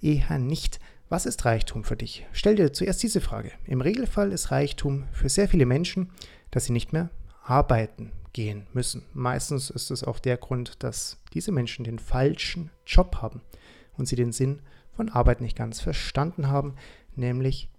Eher 0.00 0.38
nicht. 0.38 0.80
Was 1.08 1.26
ist 1.26 1.44
Reichtum 1.44 1.84
für 1.84 1.96
dich? 1.96 2.26
Stell 2.32 2.56
dir 2.56 2.72
zuerst 2.72 3.02
diese 3.02 3.20
Frage. 3.20 3.52
Im 3.64 3.80
Regelfall 3.80 4.32
ist 4.32 4.50
Reichtum 4.50 5.04
für 5.12 5.28
sehr 5.28 5.48
viele 5.48 5.66
Menschen, 5.66 6.12
dass 6.50 6.66
sie 6.66 6.72
nicht 6.72 6.92
mehr 6.92 7.10
arbeiten 7.42 8.12
gehen 8.32 8.66
müssen. 8.72 9.02
Meistens 9.12 9.70
ist 9.70 9.90
es 9.90 10.04
auch 10.04 10.18
der 10.18 10.36
Grund, 10.36 10.82
dass 10.84 11.18
diese 11.32 11.52
Menschen 11.52 11.84
den 11.84 11.98
falschen 11.98 12.70
Job 12.86 13.16
haben 13.16 13.42
und 13.96 14.06
sie 14.06 14.16
den 14.16 14.32
Sinn 14.32 14.62
von 14.92 15.08
Arbeit 15.08 15.40
nicht 15.40 15.56
ganz 15.56 15.80
verstanden 15.80 16.48
haben, 16.48 16.76
nämlich 17.16 17.70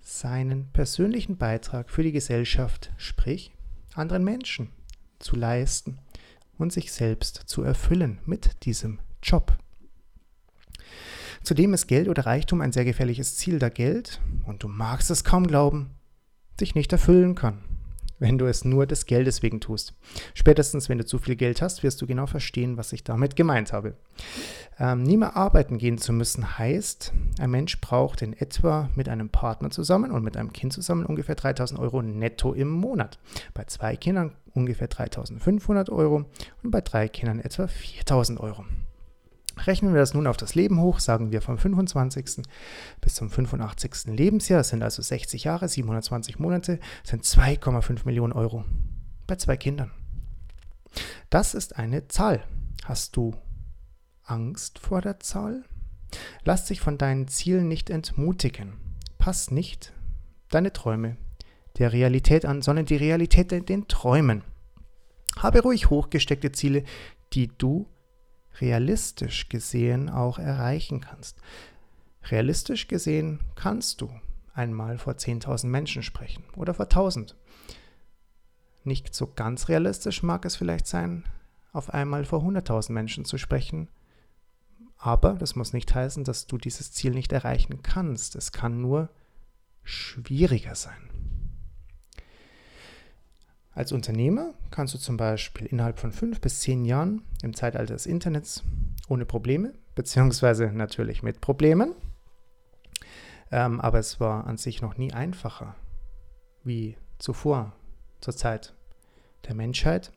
seinen 0.00 0.70
persönlichen 0.72 1.36
Beitrag 1.36 1.90
für 1.90 2.02
die 2.02 2.12
Gesellschaft, 2.12 2.90
sprich 2.96 3.52
anderen 3.94 4.24
Menschen 4.24 4.70
zu 5.18 5.36
leisten 5.36 5.98
und 6.58 6.72
sich 6.72 6.92
selbst 6.92 7.36
zu 7.46 7.62
erfüllen 7.62 8.18
mit 8.24 8.64
diesem 8.64 8.98
Job. 9.22 9.56
Zudem 11.42 11.74
ist 11.74 11.88
Geld 11.88 12.08
oder 12.08 12.26
Reichtum 12.26 12.60
ein 12.60 12.72
sehr 12.72 12.84
gefährliches 12.84 13.36
Ziel, 13.36 13.58
da 13.58 13.68
Geld, 13.68 14.20
und 14.46 14.62
du 14.62 14.68
magst 14.68 15.10
es 15.10 15.24
kaum 15.24 15.46
glauben, 15.46 15.90
sich 16.58 16.76
nicht 16.76 16.92
erfüllen 16.92 17.34
kann, 17.34 17.58
wenn 18.20 18.38
du 18.38 18.46
es 18.46 18.64
nur 18.64 18.86
des 18.86 19.06
Geldes 19.06 19.42
wegen 19.42 19.60
tust. 19.60 19.94
Spätestens, 20.34 20.88
wenn 20.88 20.98
du 20.98 21.04
zu 21.04 21.18
viel 21.18 21.34
Geld 21.34 21.60
hast, 21.60 21.82
wirst 21.82 22.00
du 22.00 22.06
genau 22.06 22.26
verstehen, 22.26 22.76
was 22.76 22.92
ich 22.92 23.02
damit 23.02 23.34
gemeint 23.34 23.72
habe. 23.72 23.96
Ähm, 24.78 25.02
nie 25.02 25.16
mehr 25.16 25.36
arbeiten 25.36 25.78
gehen 25.78 25.98
zu 25.98 26.12
müssen 26.12 26.58
heißt, 26.58 27.12
ein 27.40 27.50
Mensch 27.50 27.80
braucht 27.80 28.22
in 28.22 28.34
etwa 28.34 28.88
mit 28.94 29.08
einem 29.08 29.28
Partner 29.28 29.70
zusammen 29.70 30.12
und 30.12 30.22
mit 30.22 30.36
einem 30.36 30.52
Kind 30.52 30.72
zusammen 30.72 31.04
ungefähr 31.04 31.34
3000 31.34 31.80
Euro 31.80 32.02
netto 32.02 32.52
im 32.52 32.70
Monat. 32.70 33.18
Bei 33.52 33.64
zwei 33.64 33.96
Kindern 33.96 34.32
ungefähr 34.54 34.86
3500 34.86 35.90
Euro 35.90 36.24
und 36.62 36.70
bei 36.70 36.82
drei 36.82 37.08
Kindern 37.08 37.40
etwa 37.40 37.66
4000 37.66 38.38
Euro. 38.38 38.64
Rechnen 39.58 39.92
wir 39.92 40.00
das 40.00 40.14
nun 40.14 40.26
auf 40.26 40.36
das 40.36 40.54
Leben 40.54 40.80
hoch, 40.80 40.98
sagen 40.98 41.30
wir 41.30 41.42
vom 41.42 41.58
25. 41.58 42.44
bis 43.00 43.14
zum 43.14 43.30
85. 43.30 44.06
Lebensjahr, 44.06 44.60
das 44.60 44.70
sind 44.70 44.82
also 44.82 45.02
60 45.02 45.44
Jahre, 45.44 45.68
720 45.68 46.38
Monate, 46.38 46.78
sind 47.04 47.24
2,5 47.24 48.06
Millionen 48.06 48.32
Euro 48.32 48.64
bei 49.26 49.36
zwei 49.36 49.56
Kindern. 49.56 49.90
Das 51.30 51.54
ist 51.54 51.76
eine 51.76 52.08
Zahl. 52.08 52.44
Hast 52.84 53.16
du 53.16 53.34
Angst 54.24 54.78
vor 54.78 55.00
der 55.00 55.20
Zahl? 55.20 55.64
Lass 56.44 56.66
dich 56.66 56.80
von 56.80 56.98
deinen 56.98 57.28
Zielen 57.28 57.68
nicht 57.68 57.90
entmutigen. 57.90 58.74
Pass 59.18 59.50
nicht 59.50 59.92
deine 60.50 60.72
Träume 60.72 61.16
der 61.78 61.92
Realität 61.92 62.44
an, 62.44 62.60
sondern 62.60 62.86
die 62.86 62.96
Realität 62.96 63.50
den 63.68 63.88
Träumen. 63.88 64.42
Habe 65.38 65.62
ruhig 65.62 65.88
hochgesteckte 65.88 66.52
Ziele, 66.52 66.84
die 67.32 67.48
du 67.48 67.86
realistisch 68.60 69.48
gesehen 69.48 70.08
auch 70.08 70.38
erreichen 70.38 71.00
kannst. 71.00 71.38
Realistisch 72.30 72.88
gesehen 72.88 73.40
kannst 73.54 74.00
du 74.00 74.10
einmal 74.54 74.98
vor 74.98 75.14
10.000 75.14 75.66
Menschen 75.66 76.02
sprechen 76.02 76.44
oder 76.56 76.74
vor 76.74 76.86
1.000. 76.86 77.34
Nicht 78.84 79.14
so 79.14 79.26
ganz 79.26 79.68
realistisch 79.68 80.22
mag 80.22 80.44
es 80.44 80.56
vielleicht 80.56 80.86
sein, 80.86 81.24
auf 81.72 81.90
einmal 81.90 82.24
vor 82.24 82.42
100.000 82.42 82.92
Menschen 82.92 83.24
zu 83.24 83.38
sprechen, 83.38 83.88
aber 84.98 85.32
das 85.34 85.56
muss 85.56 85.72
nicht 85.72 85.92
heißen, 85.92 86.22
dass 86.22 86.46
du 86.46 86.58
dieses 86.58 86.92
Ziel 86.92 87.12
nicht 87.12 87.32
erreichen 87.32 87.82
kannst. 87.82 88.36
Es 88.36 88.52
kann 88.52 88.80
nur 88.80 89.08
schwieriger 89.82 90.76
sein. 90.76 91.11
Als 93.74 93.92
Unternehmer 93.92 94.54
kannst 94.70 94.92
du 94.94 94.98
zum 94.98 95.16
Beispiel 95.16 95.66
innerhalb 95.66 95.98
von 95.98 96.12
fünf 96.12 96.40
bis 96.40 96.60
zehn 96.60 96.84
Jahren 96.84 97.22
im 97.42 97.54
Zeitalter 97.54 97.94
des 97.94 98.06
Internets 98.06 98.62
ohne 99.08 99.24
Probleme, 99.24 99.72
beziehungsweise 99.94 100.72
natürlich 100.72 101.22
mit 101.22 101.40
Problemen, 101.40 101.94
ähm, 103.50 103.80
aber 103.80 103.98
es 103.98 104.20
war 104.20 104.46
an 104.46 104.58
sich 104.58 104.82
noch 104.82 104.96
nie 104.96 105.12
einfacher 105.12 105.74
wie 106.64 106.96
zuvor 107.18 107.72
zur 108.20 108.36
Zeit 108.36 108.74
der 109.46 109.54
Menschheit, 109.54 110.12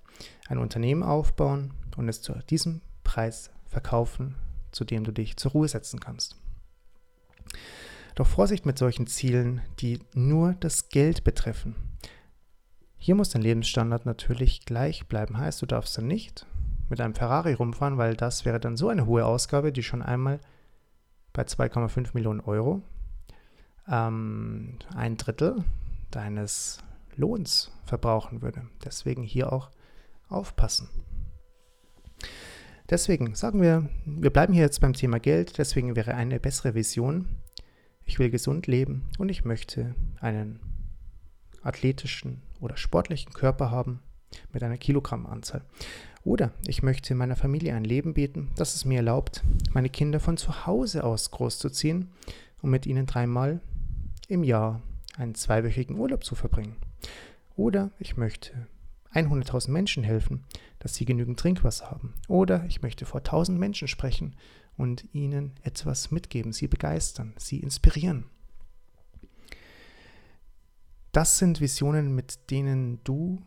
ein 0.48 0.58
Unternehmen 0.58 1.04
aufbauen 1.04 1.74
und 1.98 2.08
es 2.08 2.22
zu 2.22 2.34
diesem 2.50 2.82
Preis 3.04 3.52
verkaufen, 3.66 4.36
zu 4.72 4.84
dem 4.84 5.04
du 5.04 5.12
dich 5.12 5.38
zur 5.38 5.52
Ruhe 5.52 5.68
setzen 5.68 6.00
kannst. 6.00 6.36
Doch 8.16 8.28
Vorsicht 8.28 8.66
mit 8.66 8.78
solchen 8.78 9.08
Zielen, 9.08 9.62
die 9.80 10.00
nur 10.14 10.54
das 10.60 10.90
Geld 10.90 11.24
betreffen. 11.24 11.76
Hier 13.06 13.14
muss 13.14 13.30
dein 13.30 13.44
Lebensstandard 13.44 14.08
natürlich 14.08 14.66
gleich 14.66 15.06
bleiben. 15.06 15.38
Heißt, 15.38 15.62
du 15.62 15.68
darfst 15.68 15.96
dann 15.96 16.08
nicht 16.08 16.48
mit 16.90 17.00
einem 17.00 17.14
Ferrari 17.14 17.54
rumfahren, 17.54 18.00
weil 18.00 18.16
das 18.16 18.46
wäre 18.46 18.60
dann 18.60 18.78
so 18.78 18.90
eine 18.90 19.06
hohe 19.06 19.24
Ausgabe, 19.24 19.72
die 19.72 19.84
schon 19.84 20.02
einmal 20.02 20.40
bei 21.32 21.44
2,5 21.44 22.16
Millionen 22.16 22.40
Euro 22.40 22.82
ähm, 23.88 24.80
ein 24.96 25.18
Drittel 25.18 25.64
deines 26.10 26.80
Lohns 27.16 27.72
verbrauchen 27.84 28.42
würde. 28.42 28.64
Deswegen 28.84 29.22
hier 29.22 29.54
auch 29.54 29.70
aufpassen. 30.28 30.90
Deswegen 32.90 33.36
sagen 33.36 33.62
wir, 33.62 33.88
wir 34.06 34.32
bleiben 34.32 34.52
hier 34.54 34.64
jetzt 34.64 34.82
beim 34.82 34.94
Thema 34.94 35.20
Geld, 35.20 35.60
deswegen 35.60 35.96
wäre 35.96 36.16
eine 36.16 36.40
bessere 36.40 36.74
Vision 36.74 37.28
ich 38.06 38.20
will 38.20 38.30
gesund 38.30 38.68
leben 38.68 39.04
und 39.18 39.30
ich 39.30 39.46
möchte 39.46 39.96
einen 40.22 40.60
athletischen 41.66 42.42
oder 42.60 42.78
sportlichen 42.78 43.34
Körper 43.34 43.72
haben 43.72 44.00
mit 44.54 44.64
einer 44.64 44.78
Kilogrammanzahl. 44.78 45.62
Oder 46.24 46.52
ich 46.68 46.82
möchte 46.82 47.14
meiner 47.14 47.36
Familie 47.36 47.76
ein 47.76 47.84
Leben 47.84 48.14
bieten, 48.14 48.52
das 48.56 48.76
es 48.76 48.86
mir 48.86 48.98
erlaubt, 48.98 49.44
meine 49.72 49.90
Kinder 49.90 50.20
von 50.20 50.38
zu 50.38 50.66
Hause 50.66 51.04
aus 51.04 51.32
großzuziehen 51.32 52.10
und 52.62 52.70
mit 52.70 52.86
ihnen 52.86 53.06
dreimal 53.06 53.62
im 54.28 54.44
Jahr 54.44 54.82
einen 55.18 55.36
zweiwöchigen 55.36 55.98
Urlaub 55.98 56.24
zu 56.24 56.36
verbringen. 56.36 56.78
Oder 57.56 57.92
ich 58.00 58.18
möchte 58.18 58.68
100.000 59.14 59.72
Menschen 59.72 60.04
helfen, 60.04 60.44
dass 60.80 60.96
sie 60.96 61.06
genügend 61.06 61.40
Trinkwasser 61.40 61.90
haben. 61.90 62.16
Oder 62.28 62.66
ich 62.66 62.82
möchte 62.82 63.06
vor 63.06 63.20
1000 63.22 63.58
Menschen 63.58 63.88
sprechen 63.88 64.36
und 64.78 65.06
ihnen 65.14 65.54
etwas 65.62 66.12
mitgeben, 66.12 66.52
sie 66.52 66.68
begeistern, 66.68 67.34
sie 67.38 67.60
inspirieren. 67.60 68.26
Das 71.16 71.38
sind 71.38 71.62
Visionen, 71.62 72.14
mit 72.14 72.52
denen 72.52 73.00
du 73.06 73.42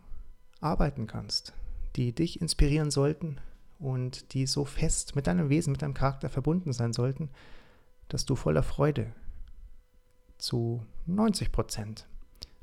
arbeiten 0.62 1.06
kannst, 1.06 1.52
die 1.96 2.14
dich 2.14 2.40
inspirieren 2.40 2.90
sollten 2.90 3.42
und 3.78 4.32
die 4.32 4.46
so 4.46 4.64
fest 4.64 5.16
mit 5.16 5.26
deinem 5.26 5.50
Wesen, 5.50 5.72
mit 5.72 5.82
deinem 5.82 5.92
Charakter 5.92 6.30
verbunden 6.30 6.72
sein 6.72 6.94
sollten, 6.94 7.28
dass 8.08 8.24
du 8.24 8.36
voller 8.36 8.62
Freude 8.62 9.12
zu 10.38 10.82
90 11.04 11.52
Prozent 11.52 12.08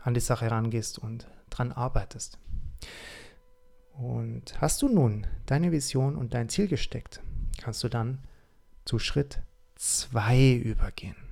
an 0.02 0.16
die 0.16 0.22
Sache 0.22 0.50
rangehst 0.50 0.98
und 0.98 1.28
dran 1.52 1.72
arbeitest. 1.72 2.40
Und 3.94 4.60
hast 4.60 4.82
du 4.82 4.90
nun 4.90 5.28
deine 5.46 5.72
Vision 5.72 6.16
und 6.16 6.34
dein 6.34 6.50
Ziel 6.50 6.68
gesteckt, 6.68 7.22
kannst 7.62 7.84
du 7.84 7.90
dann 7.90 8.24
zu 8.86 8.98
Schritt 8.98 9.44
2 9.76 10.54
übergehen. 10.54 11.25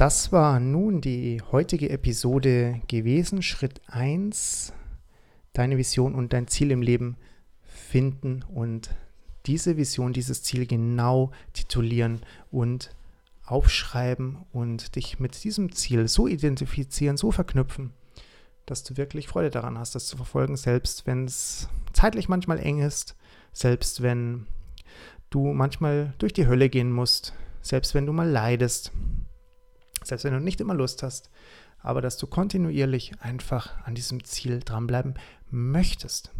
Das 0.00 0.32
war 0.32 0.60
nun 0.60 1.02
die 1.02 1.42
heutige 1.52 1.90
Episode 1.90 2.80
gewesen. 2.88 3.42
Schritt 3.42 3.82
1, 3.86 4.72
deine 5.52 5.76
Vision 5.76 6.14
und 6.14 6.32
dein 6.32 6.48
Ziel 6.48 6.70
im 6.70 6.80
Leben 6.80 7.18
finden 7.60 8.42
und 8.42 8.96
diese 9.44 9.76
Vision, 9.76 10.14
dieses 10.14 10.42
Ziel 10.42 10.64
genau 10.64 11.32
titulieren 11.52 12.22
und 12.50 12.96
aufschreiben 13.44 14.38
und 14.52 14.96
dich 14.96 15.20
mit 15.20 15.44
diesem 15.44 15.70
Ziel 15.72 16.08
so 16.08 16.26
identifizieren, 16.26 17.18
so 17.18 17.30
verknüpfen, 17.30 17.92
dass 18.64 18.82
du 18.84 18.96
wirklich 18.96 19.28
Freude 19.28 19.50
daran 19.50 19.76
hast, 19.76 19.94
das 19.94 20.06
zu 20.06 20.16
verfolgen, 20.16 20.56
selbst 20.56 21.06
wenn 21.06 21.26
es 21.26 21.68
zeitlich 21.92 22.26
manchmal 22.26 22.58
eng 22.58 22.80
ist, 22.80 23.16
selbst 23.52 24.00
wenn 24.00 24.46
du 25.28 25.52
manchmal 25.52 26.14
durch 26.16 26.32
die 26.32 26.46
Hölle 26.46 26.70
gehen 26.70 26.90
musst, 26.90 27.34
selbst 27.60 27.94
wenn 27.94 28.06
du 28.06 28.14
mal 28.14 28.30
leidest, 28.30 28.92
selbst 30.04 30.24
wenn 30.24 30.32
du 30.32 30.40
nicht 30.40 30.60
immer 30.60 30.74
Lust 30.74 31.02
hast, 31.02 31.30
aber 31.82 32.00
dass 32.00 32.16
du 32.16 32.26
kontinuierlich 32.26 33.12
einfach 33.20 33.74
an 33.84 33.94
diesem 33.94 34.24
Ziel 34.24 34.60
dranbleiben 34.60 35.14
möchtest. 35.50 36.32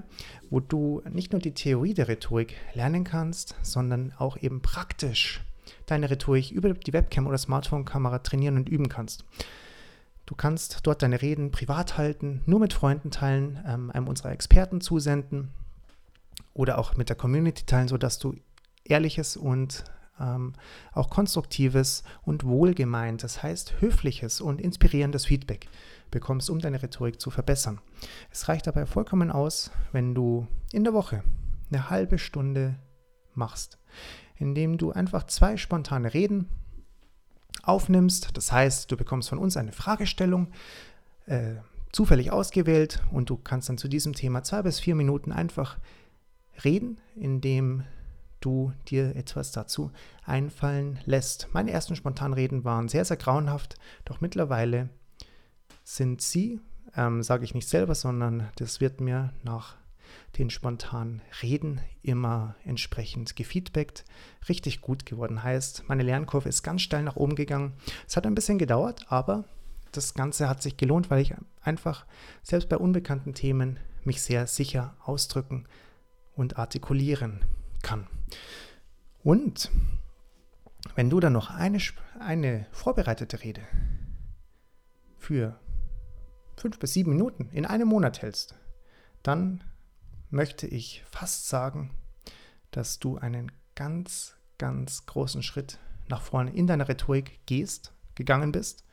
wo 0.50 0.60
du 0.60 1.02
nicht 1.10 1.32
nur 1.32 1.40
die 1.40 1.54
Theorie 1.54 1.94
der 1.94 2.10
Rhetorik 2.10 2.56
lernen 2.74 3.06
kannst, 3.06 3.56
sondern 3.62 4.12
auch 4.18 4.36
eben 4.38 4.62
praktisch 4.62 5.42
deine 5.86 6.10
Rhetorik 6.10 6.52
über 6.52 6.74
die 6.74 6.92
Webcam 6.92 7.28
oder 7.28 7.38
Smartphone-Kamera 7.38 8.20
trainieren 8.20 8.58
und 8.58 8.68
üben 8.68 8.90
kannst. 8.90 9.24
Du 10.26 10.36
kannst 10.36 10.80
dort 10.84 11.02
deine 11.02 11.22
Reden 11.22 11.52
privat 11.52 11.98
halten, 11.98 12.42
nur 12.46 12.60
mit 12.60 12.74
Freunden 12.74 13.10
teilen, 13.12 13.64
ähm, 13.66 13.90
einem 13.92 14.10
unserer 14.10 14.32
Experten 14.32 14.82
zusenden 14.82 15.54
oder 16.54 16.78
auch 16.78 16.98
mit 16.98 17.08
der 17.08 17.16
Community 17.16 17.66
teilen, 17.66 17.88
sodass 17.88 18.20
du 18.20 18.36
ehrliches 18.84 19.38
und 19.38 19.86
ähm, 20.20 20.54
auch 20.94 21.10
konstruktives 21.10 22.04
und 22.24 22.44
wohlgemeint, 22.44 23.24
das 23.24 23.44
heißt 23.44 23.82
höfliches 23.82 24.42
und 24.42 24.62
inspirierendes 24.62 25.26
Feedback 25.26 25.68
bekommst, 26.12 26.50
um 26.50 26.60
deine 26.60 26.82
Rhetorik 26.82 27.20
zu 27.20 27.30
verbessern. 27.30 27.80
Es 28.32 28.48
reicht 28.48 28.68
dabei 28.68 28.86
vollkommen 28.86 29.32
aus, 29.32 29.72
wenn 29.92 30.16
du 30.16 30.48
in 30.72 30.84
der 30.84 30.94
Woche 30.94 31.24
eine 31.70 31.90
halbe 31.90 32.18
Stunde 32.18 32.76
machst, 33.34 33.78
indem 34.38 34.78
du 34.78 34.92
einfach 34.92 35.26
zwei 35.26 35.58
spontane 35.58 36.14
Reden 36.14 36.48
aufnimmst. 37.64 38.36
Das 38.36 38.52
heißt, 38.52 38.92
du 38.92 38.98
bekommst 38.98 39.30
von 39.30 39.40
uns 39.40 39.58
eine 39.58 39.72
Fragestellung, 39.72 40.48
äh, 41.26 41.56
zufällig 41.92 42.32
ausgewählt 42.32 43.02
und 43.12 43.30
du 43.30 43.38
kannst 43.38 43.70
dann 43.70 43.78
zu 43.78 43.88
diesem 43.88 44.14
Thema 44.14 44.44
zwei 44.44 44.62
bis 44.62 44.80
vier 44.80 44.96
Minuten 44.96 45.32
einfach 45.32 45.78
reden, 46.64 47.00
indem 47.16 47.84
du 48.40 48.72
dir 48.88 49.16
etwas 49.16 49.52
dazu 49.52 49.92
einfallen 50.26 51.00
lässt. 51.06 51.48
Meine 51.54 51.72
ersten 51.72 51.96
Spontanreden 51.96 52.64
waren 52.64 52.90
sehr, 52.90 53.06
sehr 53.06 53.18
grauenhaft, 53.18 53.76
doch 54.06 54.22
mittlerweile 54.22 54.90
sind 55.84 56.22
sie, 56.22 56.60
ähm, 56.96 57.24
sage 57.24 57.44
ich 57.44 57.54
nicht 57.54 57.70
selber, 57.70 57.96
sondern 57.96 58.50
das 58.58 58.82
wird 58.82 59.02
mir 59.02 59.34
nach 59.44 59.76
den 60.38 60.50
spontanen 60.50 61.22
Reden 61.42 61.82
immer 62.02 62.56
entsprechend 62.64 63.36
gefeedbackt, 63.36 64.06
richtig 64.48 64.82
gut 64.82 65.06
geworden. 65.06 65.44
Heißt, 65.44 65.84
meine 65.88 66.04
Lernkurve 66.04 66.50
ist 66.50 66.64
ganz 66.64 66.82
steil 66.82 67.04
nach 67.04 67.16
oben 67.16 67.36
gegangen. 67.36 67.74
Es 68.08 68.16
hat 68.16 68.26
ein 68.26 68.36
bisschen 68.36 68.58
gedauert, 68.58 69.06
aber 69.10 69.46
das 69.92 70.14
Ganze 70.14 70.48
hat 70.48 70.62
sich 70.62 70.78
gelohnt, 70.78 71.10
weil 71.10 71.22
ich 71.22 71.34
einfach 71.62 72.06
selbst 72.44 72.70
bei 72.70 72.78
unbekannten 72.78 73.34
Themen 73.34 73.80
mich 74.04 74.22
sehr 74.22 74.48
sicher 74.48 74.96
ausdrücken 75.04 75.66
und 76.36 76.58
artikulieren 76.58 77.42
kann. 77.82 78.08
Und 79.24 79.72
wenn 80.96 81.10
du 81.10 81.20
dann 81.20 81.34
noch 81.34 81.50
eine, 81.50 81.80
eine 82.20 82.68
vorbereitete 82.72 83.44
Rede 83.44 83.62
für 85.18 85.60
fünf 86.56 86.80
bis 86.80 86.94
sieben 86.94 87.12
Minuten 87.12 87.50
in 87.52 87.66
einem 87.66 87.88
Monat 87.88 88.22
hältst, 88.22 88.56
dann 89.24 89.64
möchte 90.30 90.68
ich 90.68 91.04
fast 91.10 91.48
sagen, 91.48 91.92
dass 92.72 93.00
du 93.00 93.18
einen 93.18 93.52
ganz, 93.76 94.36
ganz 94.58 95.06
großen 95.06 95.44
Schritt 95.44 95.80
nach 96.08 96.22
vorne 96.22 96.54
in 96.54 96.68
deiner 96.68 96.88
Rhetorik 96.88 97.46
gehst, 97.46 97.94
gegangen 98.16 98.52
bist 98.52 98.87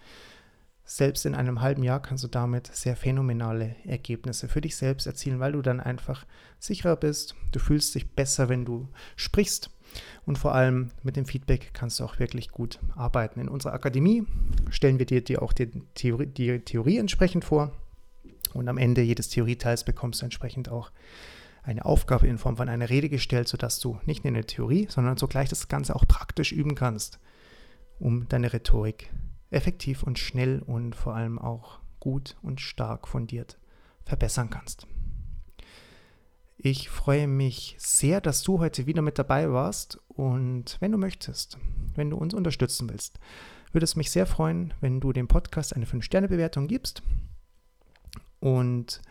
selbst 0.96 1.26
in 1.26 1.34
einem 1.34 1.60
halben 1.60 1.82
Jahr 1.82 2.00
kannst 2.00 2.22
du 2.22 2.28
damit 2.28 2.68
sehr 2.68 2.94
phänomenale 2.94 3.74
Ergebnisse 3.84 4.46
für 4.46 4.60
dich 4.60 4.76
selbst 4.76 5.08
erzielen, 5.08 5.40
weil 5.40 5.50
du 5.50 5.60
dann 5.60 5.80
einfach 5.80 6.24
sicherer 6.60 6.94
bist. 6.94 7.34
Du 7.50 7.58
fühlst 7.58 7.96
dich 7.96 8.14
besser, 8.14 8.48
wenn 8.48 8.64
du 8.64 8.86
sprichst. 9.16 9.70
Und 10.24 10.38
vor 10.38 10.54
allem 10.54 10.92
mit 11.02 11.16
dem 11.16 11.26
Feedback 11.26 11.70
kannst 11.72 11.98
du 11.98 12.04
auch 12.04 12.20
wirklich 12.20 12.50
gut 12.50 12.78
arbeiten. 12.94 13.40
In 13.40 13.48
unserer 13.48 13.72
Akademie 13.72 14.24
stellen 14.70 15.00
wir 15.00 15.06
dir, 15.06 15.24
dir 15.24 15.42
auch 15.42 15.52
die 15.52 15.68
Theorie, 15.94 16.26
die 16.26 16.60
Theorie 16.60 16.98
entsprechend 16.98 17.44
vor. 17.44 17.72
Und 18.52 18.68
am 18.68 18.78
Ende 18.78 19.02
jedes 19.02 19.28
Theorieteils 19.30 19.82
bekommst 19.82 20.20
du 20.20 20.26
entsprechend 20.26 20.68
auch 20.68 20.92
eine 21.64 21.84
Aufgabe 21.84 22.28
in 22.28 22.38
Form 22.38 22.56
von 22.56 22.68
einer 22.68 22.88
Rede 22.88 23.08
gestellt, 23.08 23.48
sodass 23.48 23.80
du 23.80 23.98
nicht 24.06 24.22
nur 24.22 24.28
in 24.28 24.34
der 24.34 24.46
Theorie, 24.46 24.86
sondern 24.88 25.16
sogleich 25.16 25.48
das 25.48 25.66
Ganze 25.66 25.96
auch 25.96 26.06
praktisch 26.06 26.52
üben 26.52 26.76
kannst, 26.76 27.18
um 27.98 28.28
deine 28.28 28.52
Rhetorik 28.52 29.10
effektiv 29.54 30.02
und 30.02 30.18
schnell 30.18 30.60
und 30.60 30.94
vor 30.94 31.14
allem 31.14 31.38
auch 31.38 31.80
gut 32.00 32.36
und 32.42 32.60
stark 32.60 33.08
fundiert 33.08 33.58
verbessern 34.04 34.50
kannst. 34.50 34.86
Ich 36.58 36.88
freue 36.88 37.26
mich 37.26 37.74
sehr, 37.78 38.20
dass 38.20 38.42
du 38.42 38.58
heute 38.58 38.86
wieder 38.86 39.02
mit 39.02 39.18
dabei 39.18 39.50
warst 39.50 39.98
und 40.08 40.76
wenn 40.80 40.92
du 40.92 40.98
möchtest, 40.98 41.58
wenn 41.94 42.10
du 42.10 42.16
uns 42.16 42.34
unterstützen 42.34 42.88
willst, 42.88 43.18
würde 43.72 43.84
es 43.84 43.96
mich 43.96 44.10
sehr 44.10 44.26
freuen, 44.26 44.72
wenn 44.80 45.00
du 45.00 45.12
dem 45.12 45.28
Podcast 45.28 45.74
eine 45.74 45.86
5-Sterne-Bewertung 45.86 46.68
gibst 46.68 47.02
und 48.40 49.02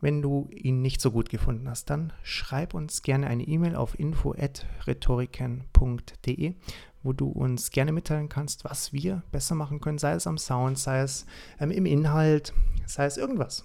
Wenn 0.00 0.22
du 0.22 0.48
ihn 0.52 0.80
nicht 0.80 1.00
so 1.00 1.10
gut 1.10 1.28
gefunden 1.28 1.68
hast, 1.68 1.90
dann 1.90 2.12
schreib 2.22 2.74
uns 2.74 3.02
gerne 3.02 3.26
eine 3.26 3.42
E-Mail 3.42 3.74
auf 3.74 3.98
info@rhetoriken.de, 3.98 6.54
wo 7.02 7.12
du 7.12 7.26
uns 7.28 7.70
gerne 7.70 7.92
mitteilen 7.92 8.28
kannst, 8.28 8.64
was 8.64 8.92
wir 8.92 9.22
besser 9.32 9.56
machen 9.56 9.80
können, 9.80 9.98
sei 9.98 10.12
es 10.12 10.26
am 10.26 10.38
Sound, 10.38 10.78
sei 10.78 11.00
es 11.00 11.26
ähm, 11.58 11.70
im 11.70 11.86
Inhalt, 11.86 12.52
sei 12.86 13.06
es 13.06 13.16
irgendwas. 13.16 13.64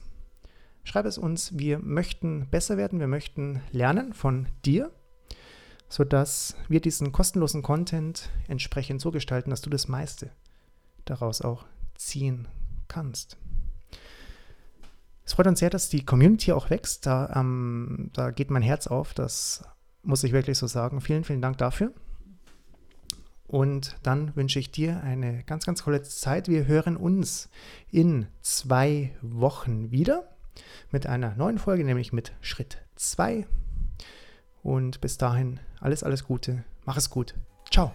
Schreib 0.84 1.06
es 1.06 1.18
uns, 1.18 1.58
wir 1.58 1.80
möchten 1.80 2.48
besser 2.50 2.78
werden, 2.78 3.00
wir 3.00 3.08
möchten 3.08 3.62
lernen 3.72 4.14
von 4.14 4.48
dir, 4.66 4.92
sodass 5.88 6.56
wir 6.68 6.82
diesen 6.82 7.12
kostenlosen 7.12 7.62
Content 7.62 8.30
entsprechend 8.48 9.02
so 9.02 9.12
gestalten, 9.12 9.52
dass 9.52 9.62
du 9.62 9.70
das 9.70 9.88
meiste 9.88 10.32
daraus 11.06 11.42
auch 11.42 11.66
ziehen 11.96 12.48
kannst. 12.88 13.38
Es 15.26 15.34
freut 15.34 15.48
uns 15.48 15.60
sehr, 15.60 15.70
dass 15.70 15.90
die 15.90 16.06
Community 16.06 16.52
auch 16.52 16.70
wächst. 16.70 17.06
Da, 17.06 17.32
ähm, 17.36 18.10
da 18.14 18.32
geht 18.32 18.52
mein 18.52 18.62
Herz 18.62 18.88
auf. 18.88 19.14
Das 19.14 19.64
muss 20.04 20.24
ich 20.24 20.34
wirklich 20.34 20.58
so 20.58 20.68
sagen. 20.68 21.02
Vielen, 21.02 21.24
vielen 21.24 21.42
Dank 21.42 21.58
dafür. 21.58 21.94
Und 23.48 23.98
dann 24.04 24.36
wünsche 24.36 24.60
ich 24.60 24.72
dir 24.72 25.02
eine 25.04 25.44
ganz, 25.44 25.66
ganz 25.66 25.84
tolle 25.84 26.02
Zeit. 26.02 26.48
Wir 26.48 26.66
hören 26.66 26.98
uns 26.98 27.50
in 27.92 28.28
zwei 28.42 29.16
Wochen 29.22 29.92
wieder 29.92 30.28
mit 30.92 31.08
einer 31.08 31.36
neuen 31.36 31.60
Folge, 31.60 31.84
nämlich 31.84 32.14
mit 32.14 32.34
Schritt 32.42 32.80
2. 32.96 33.46
Und 34.64 35.02
bis 35.02 35.18
dahin 35.18 35.60
alles, 35.80 36.04
alles 36.04 36.24
Gute. 36.24 36.64
Mach 36.86 36.98
es 36.98 37.10
gut. 37.10 37.36
Ciao. 37.70 37.92